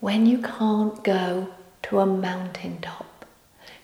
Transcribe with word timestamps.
when 0.00 0.26
you 0.26 0.38
can't 0.38 1.02
go 1.02 1.48
to 1.82 1.98
a 1.98 2.06
mountaintop 2.06 3.24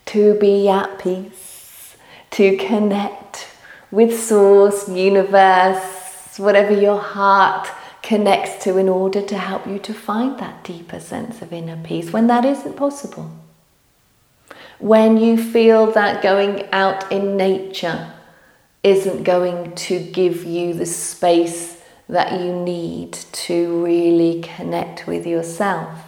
to 0.05 0.35
be 0.39 0.69
at 0.69 0.99
peace, 0.99 1.97
to 2.31 2.55
connect 2.57 3.47
with 3.91 4.17
Source, 4.17 4.87
Universe, 4.87 6.37
whatever 6.37 6.73
your 6.73 6.99
heart 6.99 7.67
connects 8.01 8.63
to 8.63 8.77
in 8.77 8.87
order 8.87 9.21
to 9.21 9.37
help 9.37 9.65
you 9.65 9.79
to 9.79 9.93
find 9.93 10.37
that 10.39 10.63
deeper 10.63 10.99
sense 10.99 11.41
of 11.41 11.51
inner 11.51 11.81
peace 11.83 12.13
when 12.13 12.27
that 12.27 12.45
isn't 12.45 12.75
possible. 12.75 13.31
When 14.79 15.17
you 15.17 15.41
feel 15.41 15.91
that 15.93 16.21
going 16.21 16.67
out 16.71 17.11
in 17.11 17.35
nature 17.35 18.13
isn't 18.83 19.23
going 19.23 19.73
to 19.75 19.99
give 19.99 20.43
you 20.43 20.73
the 20.73 20.85
space 20.85 21.81
that 22.07 22.39
you 22.39 22.53
need 22.53 23.13
to 23.13 23.83
really 23.83 24.41
connect 24.41 25.07
with 25.07 25.25
yourself, 25.25 26.04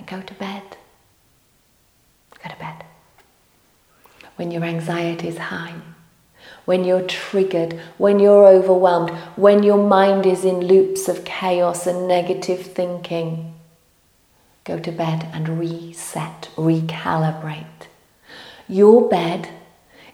then 0.00 0.20
go 0.20 0.26
to 0.26 0.34
bed. 0.34 0.62
Go 2.42 2.50
to 2.50 2.56
bed. 2.58 2.84
When 4.36 4.50
your 4.50 4.64
anxiety 4.64 5.28
is 5.28 5.38
high, 5.38 5.74
when 6.64 6.84
you're 6.84 7.06
triggered, 7.06 7.78
when 7.98 8.18
you're 8.18 8.46
overwhelmed, 8.46 9.10
when 9.36 9.62
your 9.62 9.86
mind 9.86 10.26
is 10.26 10.44
in 10.44 10.60
loops 10.60 11.08
of 11.08 11.24
chaos 11.24 11.86
and 11.86 12.08
negative 12.08 12.60
thinking, 12.60 13.54
go 14.64 14.78
to 14.78 14.92
bed 14.92 15.28
and 15.32 15.58
reset, 15.58 16.48
recalibrate. 16.56 17.66
Your 18.68 19.08
bed 19.08 19.48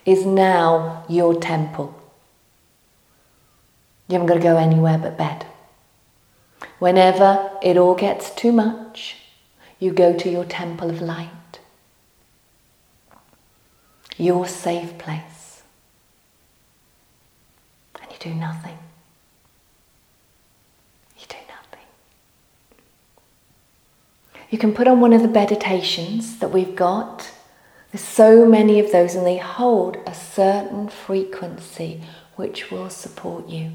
is 0.05 0.25
now 0.25 1.05
your 1.09 1.39
temple. 1.39 1.95
You 4.09 4.15
haven't 4.15 4.29
got 4.29 4.35
to 4.35 4.41
go 4.41 4.57
anywhere 4.57 4.99
but 4.99 5.19
bed. 5.19 5.47
Whenever 6.79 7.51
it 7.63 7.77
all 7.77 7.95
gets 7.95 8.31
too 8.31 8.53
much, 8.53 9.26
you 9.79 9.93
go 9.93 10.13
to 10.17 10.31
your 10.31 10.45
temple 10.45 10.91
of 10.91 11.03
light, 11.03 11.61
your 14.17 14.47
safe 14.47 14.97
place, 14.99 15.63
and 18.01 18.11
you 18.11 18.19
do 18.19 18.35
nothing. 18.35 18.79
You 21.19 21.27
do 21.29 21.37
nothing. 21.49 21.87
You 24.51 24.59
can 24.59 24.73
put 24.73 24.89
on 24.89 25.01
one 25.01 25.13
of 25.13 25.23
the 25.23 25.29
meditations 25.29 26.39
that 26.39 26.53
we've 26.53 26.77
got. 26.77 27.31
There's 27.93 28.05
so 28.05 28.47
many 28.47 28.81
of 28.81 28.93
those, 28.93 29.15
and 29.15 29.27
they 29.27 29.37
hold 29.37 29.99
a 30.07 30.15
certain 30.15 30.89
frequency 30.89 32.01
which 32.37 32.71
will 32.71 32.91
support 32.91 33.49
you. 33.49 33.73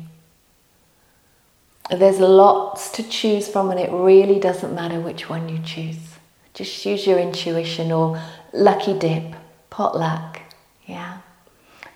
There's 1.91 2.19
lots 2.19 2.89
to 2.91 3.03
choose 3.03 3.49
from, 3.49 3.69
and 3.69 3.79
it 3.79 3.91
really 3.91 4.39
doesn't 4.39 4.73
matter 4.73 5.01
which 5.01 5.27
one 5.27 5.49
you 5.49 5.59
choose. 5.59 6.15
Just 6.53 6.85
use 6.85 7.05
your 7.05 7.19
intuition 7.19 7.91
or 7.91 8.21
lucky 8.53 8.97
dip, 8.97 9.35
potluck, 9.69 10.39
yeah. 10.85 11.17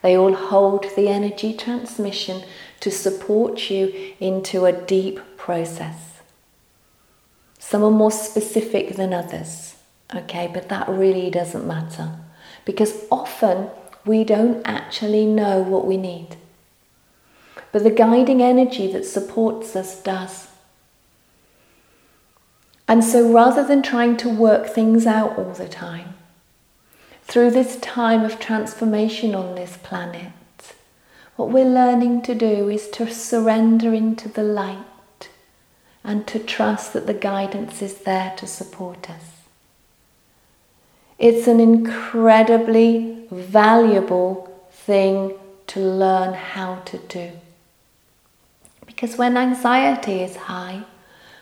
They 0.02 0.18
all 0.18 0.34
hold 0.34 0.86
the 0.98 1.08
energy 1.08 1.54
transmission 1.56 2.44
to 2.82 2.92
support 2.92 3.70
you 3.70 4.14
into 4.20 4.66
a 4.66 4.74
deep 4.74 5.20
process. 5.38 6.20
Some 7.58 7.82
are 7.82 7.90
more 7.90 8.12
specific 8.12 8.98
than 8.98 9.14
others, 9.14 9.76
okay, 10.14 10.52
but 10.54 10.68
that 10.68 10.90
really 10.90 11.32
doesn't 11.32 11.66
matter 11.66 12.12
because 12.66 13.06
often 13.10 13.70
we 14.06 14.26
don't 14.26 14.62
actually 14.66 15.26
know 15.26 15.62
what 15.62 15.88
we 15.88 15.96
need 15.96 16.36
but 17.76 17.84
the 17.84 17.92
guiding 17.92 18.42
energy 18.42 18.90
that 18.94 19.04
supports 19.04 19.76
us 19.76 20.02
does. 20.02 20.48
And 22.88 23.04
so 23.04 23.34
rather 23.34 23.68
than 23.68 23.82
trying 23.82 24.16
to 24.16 24.30
work 24.30 24.68
things 24.68 25.06
out 25.06 25.38
all 25.38 25.52
the 25.52 25.68
time, 25.68 26.14
through 27.24 27.52
this 27.52 27.76
time 27.82 28.24
of 28.24 28.40
transformation 28.40 29.36
on 29.36 29.56
this 29.56 29.76
planet, 29.76 30.32
what 31.36 31.50
we're 31.50 31.66
learning 31.66 32.22
to 32.22 32.34
do 32.34 32.70
is 32.70 32.88
to 32.92 33.14
surrender 33.14 33.94
into 33.94 34.30
the 34.30 34.44
light 34.44 35.28
and 36.02 36.26
to 36.28 36.40
trust 36.40 36.94
that 36.94 37.08
the 37.08 37.14
guidance 37.14 37.82
is 37.82 37.96
there 38.06 38.34
to 38.38 38.48
support 38.48 39.10
us. 39.10 39.42
It's 41.20 41.46
an 41.46 41.60
incredibly 41.60 43.28
valuable 43.30 44.66
thing 44.72 45.34
to 45.68 45.82
learn 45.82 46.36
how 46.36 46.76
to 46.86 46.98
do. 47.00 47.32
Because 48.96 49.18
when 49.18 49.36
anxiety 49.36 50.22
is 50.22 50.38
high, 50.38 50.84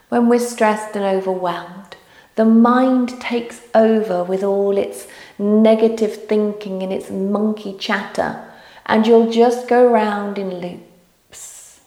when 0.09 0.27
we're 0.27 0.39
stressed 0.39 0.95
and 0.95 1.05
overwhelmed, 1.05 1.95
the 2.35 2.45
mind 2.45 3.21
takes 3.21 3.61
over 3.75 4.23
with 4.23 4.43
all 4.43 4.75
its 4.75 5.07
negative 5.37 6.25
thinking 6.25 6.81
and 6.81 6.91
its 6.91 7.11
monkey 7.11 7.77
chatter, 7.77 8.43
and 8.87 9.05
you'll 9.05 9.31
just 9.31 9.67
go 9.67 9.87
round 9.87 10.39
in 10.39 10.59
loops. 10.59 11.81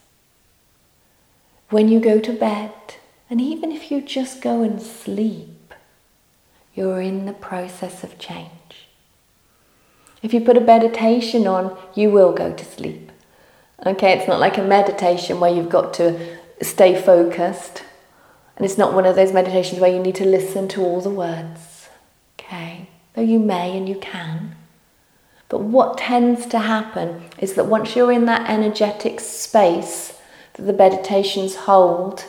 When 1.71 1.89
you 1.89 1.99
go 1.99 2.21
to 2.21 2.33
bed, 2.33 2.71
and 3.29 3.41
even 3.41 3.73
if 3.73 3.91
you 3.91 4.01
just 4.01 4.41
go 4.41 4.63
and 4.63 4.81
sleep, 4.81 5.75
you're 6.77 7.01
in 7.01 7.27
the 7.27 7.33
process 7.33 8.05
of 8.05 8.21
change. 8.21 8.87
If 10.23 10.33
you 10.33 10.41
put 10.41 10.57
a 10.57 10.61
meditation 10.61 11.49
on, 11.49 11.77
you 11.97 12.11
will 12.11 12.33
go 12.33 12.53
to 12.53 12.65
sleep. 12.65 13.06
Okay, 13.85 14.13
it's 14.13 14.29
not 14.29 14.41
like 14.41 14.57
a 14.57 14.63
meditation 14.63 15.39
where 15.41 15.53
you've 15.53 15.69
got 15.69 15.93
to 15.95 16.39
stay 16.63 17.01
focused. 17.01 17.83
And 18.57 18.65
it's 18.65 18.79
not 18.79 18.95
one 18.95 19.05
of 19.05 19.17
those 19.17 19.33
meditations 19.33 19.81
where 19.81 19.93
you 19.93 20.01
need 20.01 20.15
to 20.15 20.25
listen 20.25 20.67
to 20.69 20.83
all 20.83 21.01
the 21.01 21.11
words. 21.11 21.89
Okay, 22.39 22.89
though 23.15 23.23
you 23.23 23.39
may 23.39 23.77
and 23.77 23.89
you 23.89 23.97
can. 23.97 24.57
But 25.49 25.61
what 25.61 25.99
tends 25.99 26.47
to 26.47 26.59
happen 26.59 27.23
is 27.39 27.55
that 27.55 27.67
once 27.67 27.95
you're 27.95 28.13
in 28.13 28.25
that 28.27 28.49
energetic 28.49 29.21
space 29.21 30.19
that 30.55 30.63
the 30.63 30.73
meditations 30.73 31.55
hold, 31.55 32.25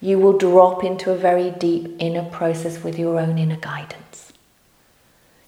you 0.00 0.18
will 0.18 0.36
drop 0.36 0.82
into 0.82 1.10
a 1.10 1.16
very 1.16 1.50
deep 1.50 1.94
inner 1.98 2.24
process 2.24 2.82
with 2.82 2.98
your 2.98 3.18
own 3.18 3.38
inner 3.38 3.56
guidance. 3.56 4.09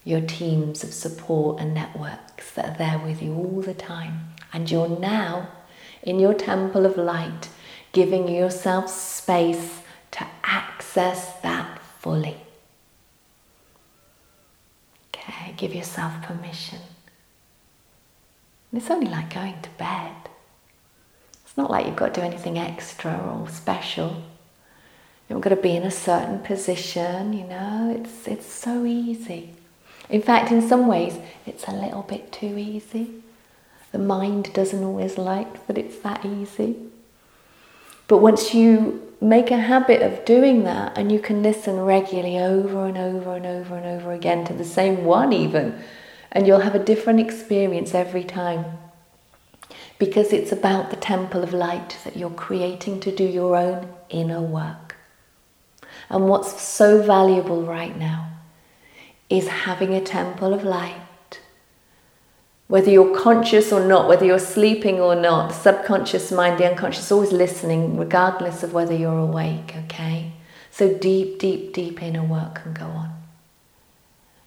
Your 0.03 0.21
teams 0.21 0.83
of 0.83 0.93
support 0.93 1.59
and 1.59 1.73
networks 1.73 2.51
that 2.51 2.65
are 2.65 2.77
there 2.77 2.99
with 2.99 3.21
you 3.21 3.33
all 3.33 3.61
the 3.61 3.73
time. 3.73 4.33
And 4.51 4.69
you're 4.69 4.99
now 4.99 5.49
in 6.01 6.19
your 6.19 6.33
temple 6.33 6.85
of 6.85 6.97
light, 6.97 7.49
giving 7.93 8.27
yourself 8.27 8.89
space 8.89 9.81
to 10.11 10.27
access 10.43 11.33
that 11.41 11.81
fully. 11.99 12.37
Okay, 15.15 15.53
give 15.55 15.73
yourself 15.73 16.21
permission. 16.21 16.79
And 18.71 18.81
it's 18.81 18.91
only 18.91 19.09
like 19.09 19.33
going 19.33 19.61
to 19.61 19.69
bed. 19.77 20.15
It's 21.45 21.55
not 21.55 21.71
like 21.71 21.85
you've 21.85 21.95
got 21.95 22.13
to 22.13 22.21
do 22.21 22.25
anything 22.25 22.57
extra 22.57 23.15
or 23.15 23.47
special. 23.47 24.23
You've 25.29 25.41
got 25.41 25.51
to 25.51 25.55
be 25.55 25.75
in 25.75 25.83
a 25.83 25.91
certain 25.91 26.39
position, 26.39 27.33
you 27.33 27.45
know, 27.45 27.95
it's, 27.97 28.27
it's 28.27 28.51
so 28.51 28.85
easy. 28.85 29.53
In 30.13 30.21
fact, 30.21 30.51
in 30.51 30.61
some 30.61 30.85
ways, 30.85 31.17
it's 31.43 31.67
a 31.67 31.71
little 31.71 32.03
bit 32.03 32.31
too 32.31 32.55
easy. 32.55 33.23
The 33.91 33.97
mind 33.97 34.53
doesn't 34.53 34.83
always 34.83 35.17
like 35.17 35.65
that 35.65 35.75
it's 35.75 35.97
that 36.01 36.23
easy. 36.23 36.75
But 38.07 38.19
once 38.19 38.53
you 38.53 39.11
make 39.19 39.49
a 39.49 39.57
habit 39.57 40.03
of 40.03 40.23
doing 40.23 40.65
that 40.65 40.95
and 40.95 41.11
you 41.11 41.19
can 41.19 41.41
listen 41.41 41.79
regularly 41.79 42.37
over 42.37 42.85
and 42.85 42.95
over 42.95 43.35
and 43.35 43.47
over 43.47 43.75
and 43.75 43.87
over 43.87 44.11
again 44.11 44.45
to 44.45 44.53
the 44.53 44.63
same 44.63 45.03
one, 45.03 45.33
even, 45.33 45.81
and 46.31 46.45
you'll 46.45 46.59
have 46.59 46.75
a 46.75 46.85
different 46.91 47.19
experience 47.19 47.95
every 47.95 48.23
time. 48.23 48.65
Because 49.97 50.31
it's 50.31 50.51
about 50.51 50.91
the 50.91 50.95
temple 50.95 51.41
of 51.41 51.53
light 51.55 51.97
that 52.03 52.15
you're 52.15 52.29
creating 52.29 52.99
to 52.99 53.15
do 53.15 53.23
your 53.23 53.55
own 53.55 53.91
inner 54.09 54.41
work. 54.41 54.95
And 56.07 56.29
what's 56.29 56.61
so 56.61 57.01
valuable 57.01 57.63
right 57.63 57.97
now 57.97 58.32
is 59.33 59.47
having 59.47 59.93
a 59.93 60.01
temple 60.01 60.53
of 60.53 60.63
light 60.63 61.03
whether 62.73 62.89
you're 62.89 63.15
conscious 63.15 63.71
or 63.71 63.85
not, 63.85 64.07
whether 64.07 64.25
you're 64.25 64.39
sleeping 64.39 64.99
or 64.99 65.15
not, 65.15 65.49
the 65.49 65.53
subconscious 65.53 66.31
mind, 66.31 66.57
the 66.57 66.67
unconscious, 66.67 67.11
always 67.11 67.31
listening, 67.31 67.97
regardless 67.97 68.63
of 68.63 68.73
whether 68.73 68.95
you're 68.95 69.19
awake, 69.19 69.75
okay? 69.85 70.31
So 70.71 70.91
deep, 70.91 71.37
deep, 71.37 71.71
deep 71.71 72.01
inner 72.01 72.23
work 72.23 72.63
can 72.63 72.73
go 72.73 72.85
on. 72.85 73.11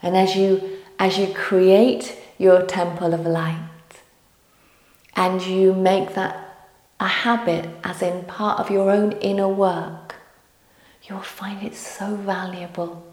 And 0.03 0.17
as 0.17 0.35
you 0.35 0.79
as 0.99 1.19
you 1.19 1.29
create 1.35 2.19
your 2.37 2.63
temple 2.63 3.15
of 3.15 3.25
light 3.27 4.01
and 5.15 5.41
you 5.43 5.73
make 5.73 6.15
that 6.15 6.67
a 6.99 7.07
habit, 7.07 7.69
as 7.85 8.03
in 8.03 8.25
part 8.25 8.59
of 8.59 8.71
your 8.71 8.91
own 8.91 9.13
inner 9.13 9.49
work, 9.49 10.17
you'll 11.05 11.21
find 11.21 11.63
it 11.63 11.77
so 11.77 12.17
valuable. 12.17 13.07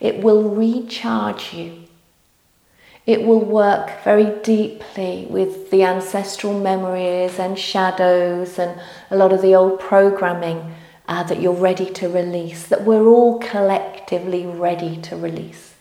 It 0.00 0.22
will 0.22 0.48
recharge 0.48 1.52
you 1.52 1.84
it 3.06 3.24
will 3.24 3.40
work 3.40 4.04
very 4.04 4.38
deeply 4.42 5.26
with 5.28 5.70
the 5.70 5.82
ancestral 5.82 6.58
memories 6.58 7.38
and 7.38 7.58
shadows 7.58 8.58
and 8.58 8.80
a 9.10 9.16
lot 9.16 9.32
of 9.32 9.42
the 9.42 9.54
old 9.54 9.80
programming 9.80 10.74
uh, 11.08 11.24
that 11.24 11.40
you're 11.40 11.52
ready 11.52 11.90
to 11.90 12.08
release, 12.08 12.68
that 12.68 12.84
we're 12.84 13.06
all 13.06 13.40
collectively 13.40 14.46
ready 14.46 14.96
to 14.98 15.16
release. 15.16 15.74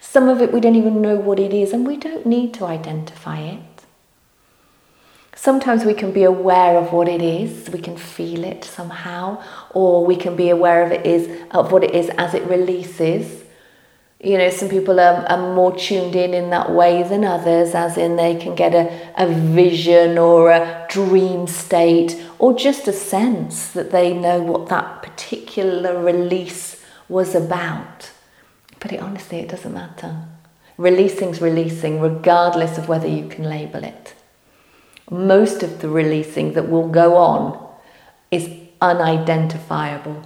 Some 0.00 0.28
of 0.28 0.40
it 0.40 0.52
we 0.52 0.60
don't 0.60 0.76
even 0.76 1.02
know 1.02 1.16
what 1.16 1.38
it 1.38 1.52
is, 1.52 1.72
and 1.72 1.86
we 1.86 1.96
don't 1.96 2.24
need 2.24 2.54
to 2.54 2.64
identify 2.64 3.40
it. 3.40 3.71
Sometimes 5.42 5.84
we 5.84 5.92
can 5.92 6.12
be 6.12 6.22
aware 6.22 6.76
of 6.78 6.92
what 6.92 7.08
it 7.08 7.20
is, 7.20 7.68
we 7.70 7.80
can 7.80 7.96
feel 7.96 8.44
it 8.44 8.62
somehow, 8.62 9.42
or 9.70 10.06
we 10.06 10.14
can 10.14 10.36
be 10.36 10.50
aware 10.50 10.86
of 10.86 10.92
it 10.92 11.04
is 11.04 11.28
of 11.50 11.72
what 11.72 11.82
it 11.82 11.92
is 11.96 12.10
as 12.10 12.32
it 12.32 12.44
releases. 12.44 13.42
You 14.22 14.38
know, 14.38 14.50
some 14.50 14.68
people 14.68 15.00
are, 15.00 15.26
are 15.26 15.52
more 15.52 15.74
tuned 15.76 16.14
in 16.14 16.32
in 16.32 16.50
that 16.50 16.70
way 16.70 17.02
than 17.02 17.24
others, 17.24 17.74
as 17.74 17.98
in 17.98 18.14
they 18.14 18.36
can 18.36 18.54
get 18.54 18.72
a, 18.72 18.86
a 19.20 19.26
vision 19.26 20.16
or 20.16 20.52
a 20.52 20.86
dream 20.88 21.48
state, 21.48 22.24
or 22.38 22.56
just 22.56 22.86
a 22.86 22.92
sense 22.92 23.72
that 23.72 23.90
they 23.90 24.14
know 24.14 24.40
what 24.40 24.68
that 24.68 25.02
particular 25.02 26.00
release 26.00 26.80
was 27.08 27.34
about. 27.34 28.12
But 28.78 28.92
it, 28.92 29.00
honestly, 29.00 29.40
it 29.40 29.48
doesn't 29.48 29.74
matter. 29.74 30.14
Releasing's 30.78 31.42
releasing, 31.42 32.00
regardless 32.00 32.78
of 32.78 32.86
whether 32.86 33.08
you 33.08 33.26
can 33.26 33.42
label 33.42 33.82
it 33.82 34.14
most 35.10 35.62
of 35.62 35.80
the 35.80 35.88
releasing 35.88 36.52
that 36.54 36.68
will 36.68 36.88
go 36.88 37.16
on 37.16 37.58
is 38.30 38.48
unidentifiable. 38.80 40.22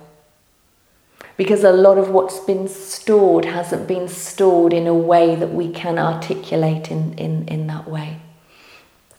Because 1.37 1.65
a 1.65 1.73
lot 1.73 1.99
of 1.99 2.09
what's 2.11 2.41
been 2.41 2.67
stored 2.67 3.45
hasn't 3.45 3.87
been 3.87 4.09
stored 4.09 4.73
in 4.73 4.87
a 4.87 4.95
way 4.95 5.35
that 5.35 5.53
we 5.53 5.71
can 5.71 5.99
articulate 5.99 6.91
in, 6.91 7.13
in, 7.15 7.47
in 7.47 7.67
that 7.67 7.89
way. 7.89 8.21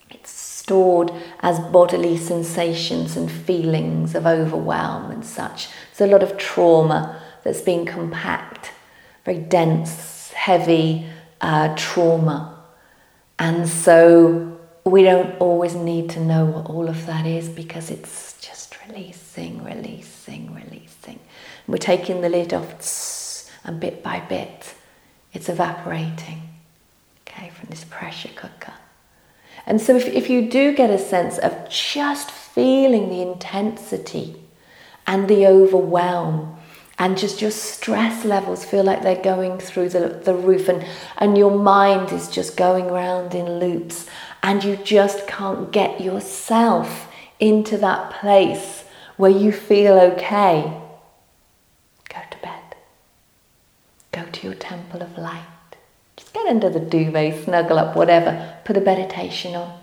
It's 0.10 0.32
stored 0.32 1.12
as 1.42 1.60
bodily 1.60 2.18
sensations 2.18 3.16
and 3.16 3.32
feelings 3.32 4.16
of 4.16 4.26
overwhelm 4.26 5.12
and 5.12 5.24
such. 5.24 5.68
It's 5.92 6.02
a 6.02 6.08
lot 6.08 6.24
of 6.24 6.38
trauma 6.38 7.22
that's 7.44 7.62
been 7.62 7.86
compact, 7.86 8.72
very 9.24 9.40
dense, 9.40 10.32
heavy 10.32 11.06
uh, 11.40 11.76
trauma. 11.76 12.64
And 13.38 13.70
so 13.70 14.57
we 14.90 15.04
don't 15.04 15.40
always 15.40 15.76
need 15.76 16.10
to 16.12 16.20
know 16.20 16.46
what 16.46 16.68
all 16.68 16.88
of 16.88 17.06
that 17.06 17.26
is 17.26 17.50
because 17.50 17.90
it's 17.90 18.40
just 18.42 18.78
releasing, 18.88 19.64
releasing, 19.64 20.54
releasing. 20.54 21.20
We're 21.68 21.78
taking 21.78 22.22
the 22.22 22.30
lid 22.30 22.54
off, 22.54 23.52
and 23.64 23.80
bit 23.80 24.02
by 24.02 24.22
bit, 24.22 24.74
it's 25.34 25.50
evaporating, 25.50 26.42
okay, 27.28 27.50
from 27.50 27.70
this 27.70 27.84
pressure 27.84 28.30
cooker. 28.36 28.74
And 29.66 29.82
so, 29.82 29.98
if, 29.98 30.08
if 30.08 30.30
you 30.30 30.50
do 30.50 30.74
get 30.74 30.90
a 30.90 30.98
sense 30.98 31.38
of 31.38 31.70
just 31.70 32.32
feeling 32.32 33.10
the 33.10 33.22
intensity 33.22 34.42
and 35.06 35.28
the 35.28 35.46
overwhelm, 35.46 36.57
and 37.00 37.18
just 37.18 37.42
your 37.42 37.52
stress 37.52 38.26
levels 38.26 38.66
feel 38.66 38.84
like 38.84 39.04
they're 39.04 39.22
going 39.22 39.60
through 39.60 39.90
the, 39.90 40.20
the 40.24 40.34
roof, 40.34 40.68
and, 40.68 40.86
and 41.18 41.38
your 41.38 41.58
mind 41.58 42.12
is 42.12 42.28
just 42.30 42.58
going 42.58 42.88
round 42.88 43.36
in 43.36 43.60
loops, 43.60 44.08
and 44.42 44.64
you 44.64 44.76
just 44.78 45.28
can't 45.28 45.72
get 45.72 46.02
yourself 46.02 47.08
into 47.40 47.78
that 47.78 48.12
place 48.20 48.84
where 49.18 49.32
you 49.32 49.52
feel 49.52 49.94
okay, 50.00 50.64
go 52.10 52.20
to 52.30 52.38
bed. 52.42 52.76
Go 54.12 54.26
to 54.26 54.48
your 54.48 54.56
temple 54.56 55.02
of 55.02 55.18
light. 55.18 55.44
Just 56.16 56.34
get 56.34 56.48
under 56.48 56.70
the 56.70 56.80
duvet, 56.80 57.44
snuggle 57.44 57.78
up, 57.78 57.96
whatever. 57.96 58.58
Put 58.66 58.78
a 58.78 58.82
meditation 58.82 59.56
on. 59.56 59.80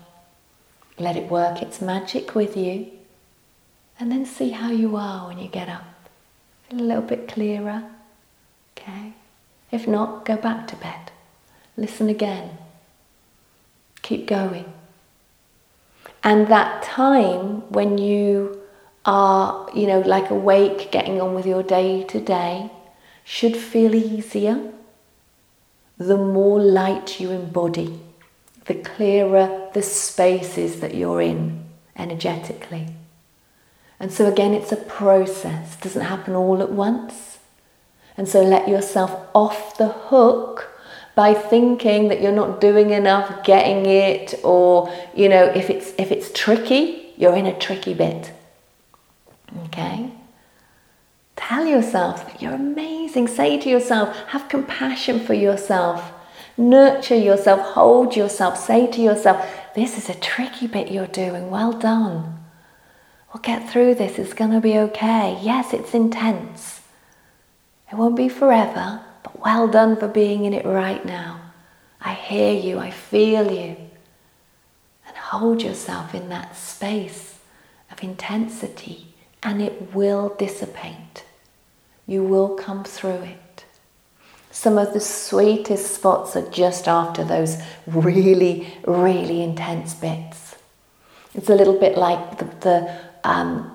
Let 0.97 1.15
it 1.15 1.29
work 1.29 1.61
its 1.61 1.81
magic 1.81 2.35
with 2.35 2.57
you. 2.57 2.91
And 3.99 4.11
then 4.11 4.25
see 4.25 4.49
how 4.49 4.71
you 4.71 4.97
are 4.97 5.27
when 5.27 5.37
you 5.37 5.47
get 5.47 5.69
up. 5.69 5.94
A 6.71 6.75
little 6.75 7.03
bit 7.03 7.27
clearer. 7.27 7.83
Okay? 8.77 9.13
If 9.71 9.87
not, 9.87 10.25
go 10.25 10.35
back 10.37 10.67
to 10.67 10.75
bed. 10.75 11.11
Listen 11.77 12.09
again. 12.09 12.57
Keep 14.01 14.27
going. 14.27 14.65
And 16.23 16.47
that 16.47 16.83
time 16.83 17.71
when 17.71 17.97
you 17.97 18.61
are, 19.05 19.69
you 19.75 19.85
know, 19.85 19.99
like 19.99 20.29
awake, 20.29 20.91
getting 20.91 21.21
on 21.21 21.35
with 21.35 21.45
your 21.45 21.63
day 21.63 22.03
to 22.05 22.19
day, 22.19 22.71
should 23.23 23.55
feel 23.55 23.93
easier. 23.93 24.71
The 25.97 26.17
more 26.17 26.59
light 26.59 27.19
you 27.19 27.31
embody, 27.31 27.99
the 28.65 28.75
clearer 28.75 29.69
the 29.73 29.81
spaces 29.81 30.79
that 30.79 30.95
you're 30.95 31.21
in 31.21 31.65
energetically. 31.97 32.87
And 33.99 34.11
so, 34.11 34.25
again, 34.25 34.53
it's 34.53 34.71
a 34.71 34.77
process, 34.77 35.75
it 35.75 35.81
doesn't 35.81 36.01
happen 36.01 36.35
all 36.35 36.61
at 36.61 36.71
once. 36.71 37.39
And 38.17 38.27
so, 38.27 38.41
let 38.43 38.67
yourself 38.67 39.27
off 39.33 39.77
the 39.77 39.89
hook 39.89 40.75
by 41.15 41.33
thinking 41.33 42.09
that 42.09 42.21
you're 42.21 42.31
not 42.31 42.59
doing 42.59 42.89
enough 42.91 43.43
getting 43.45 43.85
it 43.85 44.35
or 44.43 44.93
you 45.15 45.29
know 45.29 45.45
if 45.45 45.69
it's 45.69 45.93
if 45.97 46.11
it's 46.11 46.29
tricky 46.33 47.13
you're 47.17 47.35
in 47.35 47.45
a 47.45 47.57
tricky 47.57 47.93
bit. 47.93 48.33
Okay? 49.67 50.11
Tell 51.37 51.65
yourself 51.65 52.25
that 52.27 52.41
you're 52.41 52.53
amazing. 52.53 53.29
Say 53.29 53.57
to 53.59 53.69
yourself 53.69 54.15
have 54.27 54.49
compassion 54.49 55.25
for 55.25 55.33
yourself. 55.33 56.11
Nurture 56.57 57.15
yourself. 57.15 57.61
Hold 57.61 58.15
yourself. 58.15 58.57
Say 58.57 58.87
to 58.91 59.01
yourself 59.01 59.49
this 59.75 59.97
is 59.97 60.09
a 60.09 60.19
tricky 60.19 60.67
bit 60.67 60.91
you're 60.91 61.07
doing. 61.07 61.49
Well 61.49 61.71
done 61.71 62.44
we'll 63.35 63.41
get 63.41 63.69
through 63.69 63.93
this 63.93 64.17
it's 64.17 64.31
going 64.31 64.51
to 64.51 64.61
be 64.61 64.77
okay 64.77 65.37
yes 65.41 65.73
it's 65.73 65.93
intense 65.93 66.79
it 67.91 67.95
won't 67.95 68.15
be 68.15 68.29
forever 68.29 69.01
but 69.25 69.41
well 69.41 69.67
done 69.67 69.97
for 69.97 70.07
being 70.07 70.45
in 70.45 70.53
it 70.53 70.65
right 70.65 71.03
now. 71.03 71.41
I 71.99 72.13
hear 72.13 72.53
you, 72.53 72.77
I 72.77 72.91
feel 72.91 73.51
you. 73.51 73.75
And 75.07 75.17
hold 75.17 75.63
yourself 75.63 76.13
in 76.13 76.29
that 76.29 76.55
space 76.55 77.39
of 77.91 78.03
intensity, 78.03 79.07
and 79.41 79.63
it 79.63 79.95
will 79.95 80.35
dissipate. 80.37 81.25
You 82.05 82.23
will 82.23 82.55
come 82.55 82.83
through 82.83 83.23
it. 83.23 83.65
Some 84.51 84.77
of 84.77 84.93
the 84.93 84.99
sweetest 84.99 85.95
spots 85.95 86.35
are 86.35 86.47
just 86.49 86.87
after 86.87 87.23
those 87.23 87.57
really, 87.87 88.71
really 88.85 89.41
intense 89.41 89.95
bits. 89.95 90.55
It's 91.33 91.49
a 91.49 91.55
little 91.55 91.79
bit 91.79 91.97
like 91.97 92.37
the, 92.37 92.45
the, 92.61 92.99
um, 93.25 93.71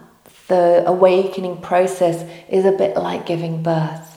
the 0.49 0.82
awakening 0.87 1.61
process 1.61 2.25
is 2.49 2.64
a 2.64 2.73
bit 2.73 2.97
like 2.97 3.26
giving 3.26 3.62
birth 3.62 4.11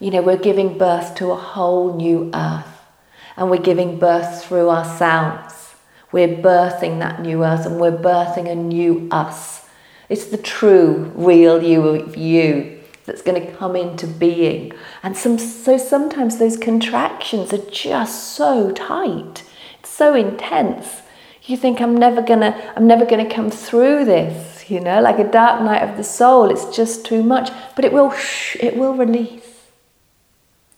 you 0.00 0.10
know, 0.10 0.22
we're 0.22 0.38
giving 0.38 0.78
birth 0.78 1.14
to 1.16 1.30
a 1.30 1.36
whole 1.36 1.94
new 1.94 2.30
earth 2.32 2.66
and 3.36 3.50
we're 3.50 3.58
giving 3.60 3.98
birth 3.98 4.42
through 4.42 4.70
ourselves. 4.70 5.74
We're 6.10 6.28
birthing 6.28 6.98
that 7.00 7.20
new 7.20 7.44
earth 7.44 7.66
and 7.66 7.78
we're 7.78 7.96
birthing 7.96 8.50
a 8.50 8.54
new 8.54 9.08
us. 9.10 9.68
It's 10.08 10.24
the 10.24 10.38
true, 10.38 11.12
real 11.14 11.62
you 11.62 11.86
of 11.86 12.16
you 12.16 12.80
that's 13.04 13.20
going 13.20 13.46
to 13.46 13.52
come 13.52 13.76
into 13.76 14.06
being. 14.06 14.72
And 15.02 15.16
some, 15.16 15.38
so 15.38 15.76
sometimes 15.76 16.38
those 16.38 16.56
contractions 16.56 17.52
are 17.52 17.70
just 17.70 18.34
so 18.34 18.72
tight, 18.72 19.44
it's 19.78 19.90
so 19.90 20.14
intense. 20.14 21.02
You 21.42 21.56
think 21.58 21.80
I'm 21.80 21.96
never 21.96 22.22
gonna, 22.22 22.72
I'm 22.76 22.86
never 22.86 23.04
gonna 23.04 23.28
come 23.28 23.50
through 23.50 24.04
this, 24.04 24.59
you 24.70 24.80
know, 24.80 25.00
like 25.00 25.18
a 25.18 25.30
dark 25.30 25.62
night 25.62 25.82
of 25.82 25.96
the 25.96 26.04
soul. 26.04 26.50
It's 26.50 26.76
just 26.76 27.04
too 27.04 27.22
much, 27.22 27.50
but 27.74 27.84
it 27.84 27.92
will, 27.92 28.12
it 28.58 28.76
will 28.76 28.94
release. 28.94 29.46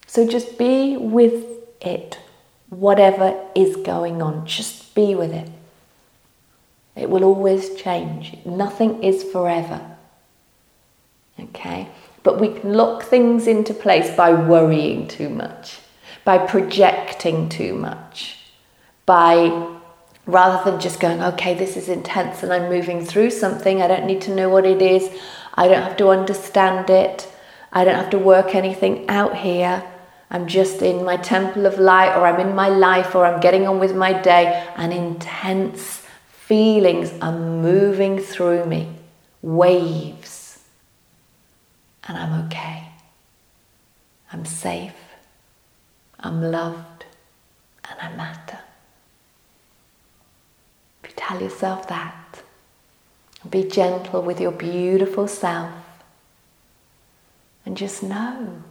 So 0.07 0.27
just 0.27 0.57
be 0.57 0.97
with 0.97 1.45
it, 1.81 2.19
whatever 2.69 3.39
is 3.55 3.75
going 3.77 4.21
on, 4.21 4.45
just 4.45 4.93
be 4.95 5.15
with 5.15 5.31
it. 5.31 5.49
It 6.95 7.09
will 7.09 7.23
always 7.23 7.73
change. 7.75 8.37
Nothing 8.45 9.03
is 9.03 9.23
forever. 9.23 9.81
Okay? 11.39 11.89
But 12.21 12.39
we 12.39 12.49
can 12.49 12.73
lock 12.73 13.03
things 13.03 13.47
into 13.47 13.73
place 13.73 14.15
by 14.15 14.33
worrying 14.33 15.07
too 15.07 15.29
much, 15.29 15.79
by 16.23 16.37
projecting 16.37 17.49
too 17.49 17.73
much, 17.73 18.37
by 19.05 19.72
rather 20.25 20.69
than 20.69 20.79
just 20.79 20.99
going, 20.99 21.21
okay, 21.21 21.53
this 21.53 21.75
is 21.75 21.89
intense 21.89 22.43
and 22.43 22.53
I'm 22.53 22.69
moving 22.69 23.05
through 23.05 23.31
something, 23.31 23.81
I 23.81 23.87
don't 23.87 24.05
need 24.05 24.21
to 24.21 24.35
know 24.35 24.49
what 24.49 24.65
it 24.65 24.81
is, 24.81 25.09
I 25.53 25.67
don't 25.67 25.83
have 25.83 25.97
to 25.97 26.09
understand 26.09 26.89
it, 26.89 27.27
I 27.71 27.83
don't 27.83 27.95
have 27.95 28.11
to 28.11 28.19
work 28.19 28.55
anything 28.55 29.09
out 29.09 29.35
here. 29.37 29.83
I'm 30.29 30.47
just 30.47 30.81
in 30.81 31.05
my 31.05 31.17
temple 31.17 31.67
of 31.67 31.77
light, 31.77 32.15
or 32.17 32.25
I'm 32.25 32.39
in 32.39 32.55
my 32.55 32.67
life, 32.67 33.13
or 33.13 33.23
I'm 33.23 33.39
getting 33.39 33.67
on 33.67 33.77
with 33.79 33.95
my 33.95 34.13
day, 34.13 34.67
and 34.75 34.91
intense 34.91 36.01
feelings 36.27 37.13
are 37.21 37.37
moving 37.37 38.17
through 38.17 38.65
me, 38.65 38.95
waves, 39.43 40.59
and 42.07 42.17
I'm 42.17 42.45
okay. 42.47 42.87
I'm 44.31 44.43
safe, 44.45 44.95
I'm 46.19 46.41
loved, 46.41 47.05
and 47.87 47.99
I 48.01 48.15
matter. 48.15 48.52
Tell 51.33 51.41
yourself 51.41 51.87
that, 51.87 52.43
be 53.49 53.63
gentle 53.63 54.21
with 54.21 54.39
your 54.39 54.51
beautiful 54.51 55.27
self, 55.27 55.73
And 57.65 57.75
just 57.75 58.03
know 58.03 58.61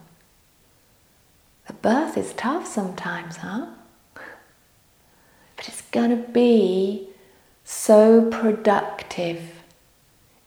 that 1.66 1.82
birth 1.82 2.16
is 2.16 2.32
tough 2.34 2.64
sometimes, 2.64 3.38
huh? 3.38 3.66
But 4.14 5.66
it's 5.68 5.80
going 5.90 6.10
to 6.10 6.30
be 6.30 7.08
so 7.64 8.30
productive 8.30 9.42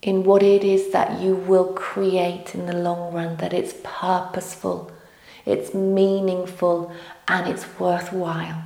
in 0.01 0.23
what 0.23 0.41
it 0.41 0.63
is 0.63 0.93
that 0.93 1.19
you 1.19 1.35
will 1.35 1.73
create 1.73 2.55
in 2.55 2.65
the 2.65 2.77
long 2.77 3.13
run, 3.13 3.35
that 3.37 3.51
it's 3.51 3.75
purposeful, 3.83 4.89
it's 5.45 5.73
meaningful, 5.73 6.93
and 7.27 7.49
it's 7.49 7.65
worthwhile. 7.77 8.63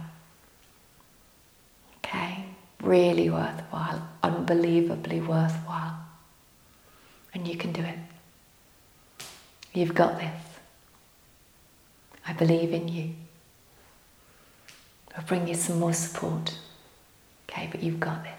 Okay? 1.97 2.48
Really 2.81 3.29
worthwhile, 3.29 4.07
unbelievably 4.23 5.21
worthwhile. 5.21 5.97
And 7.33 7.47
you 7.47 7.57
can 7.57 7.71
do 7.71 7.81
it. 7.81 7.99
You've 9.73 9.93
got 9.93 10.17
this. 10.17 10.41
I 12.25 12.33
believe 12.33 12.73
in 12.73 12.87
you. 12.87 13.11
I'll 15.15 15.23
bring 15.25 15.47
you 15.47 15.55
some 15.55 15.79
more 15.79 15.93
support. 15.93 16.57
Okay, 17.49 17.67
but 17.71 17.83
you've 17.83 17.99
got 17.99 18.23
this. 18.23 18.38